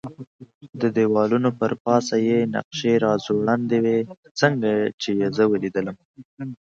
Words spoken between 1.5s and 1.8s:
پر